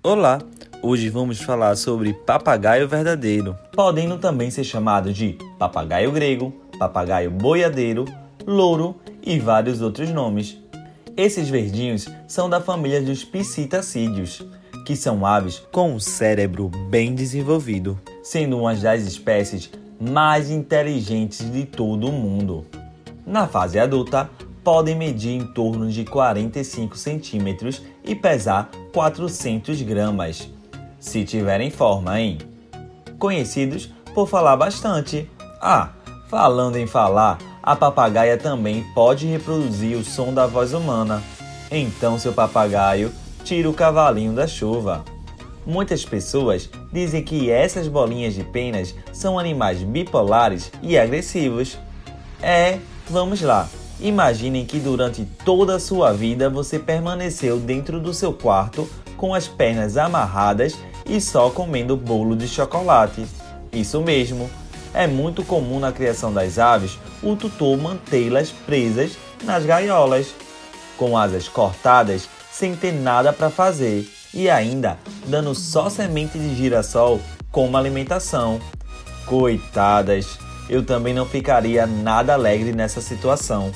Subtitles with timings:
[0.00, 0.38] Olá!
[0.80, 8.04] Hoje vamos falar sobre papagaio verdadeiro, podendo também ser chamado de papagaio grego, papagaio boiadeiro,
[8.46, 10.56] louro e vários outros nomes.
[11.16, 14.46] Esses verdinhos são da família dos psitacídeos,
[14.86, 19.68] que são aves com um cérebro bem desenvolvido, sendo uma das espécies
[20.00, 22.64] mais inteligentes de todo o mundo.
[23.26, 24.30] Na fase adulta,
[24.62, 30.50] podem medir em torno de 45 centímetros e pesar 400 gramas,
[30.98, 32.38] se tiverem forma, hein?
[33.18, 35.30] Conhecidos por falar bastante.
[35.60, 35.90] Ah,
[36.28, 41.22] falando em falar, a papagaia também pode reproduzir o som da voz humana.
[41.70, 43.12] Então, seu papagaio,
[43.44, 45.04] tira o cavalinho da chuva.
[45.66, 51.78] Muitas pessoas dizem que essas bolinhas de penas são animais bipolares e agressivos.
[52.40, 52.78] É,
[53.10, 53.68] vamos lá.
[54.00, 59.48] Imaginem que durante toda a sua vida você permaneceu dentro do seu quarto com as
[59.48, 63.26] pernas amarradas e só comendo bolo de chocolate.
[63.72, 64.48] Isso mesmo.
[64.94, 70.34] É muito comum na criação das aves o tutor mantê-las presas nas gaiolas,
[70.96, 77.20] com asas cortadas sem ter nada para fazer e ainda dando só semente de girassol
[77.52, 78.60] como alimentação.
[79.26, 80.38] Coitadas,
[80.68, 83.72] eu também não ficaria nada alegre nessa situação.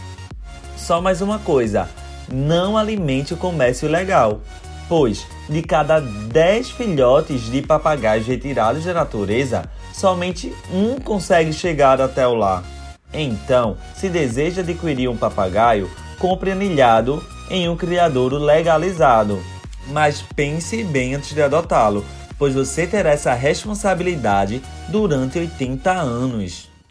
[0.76, 1.88] Só mais uma coisa:
[2.32, 4.40] não alimente o comércio ilegal,
[4.88, 12.26] pois de cada 10 filhotes de papagaios retirados da natureza, somente um consegue chegar até
[12.26, 12.64] o lar.
[13.12, 19.42] Então, se deseja adquirir um papagaio, compre anilhado em um criadouro legalizado.
[19.88, 22.04] Mas pense bem antes de adotá-lo,
[22.38, 26.71] pois você terá essa responsabilidade durante 80 anos.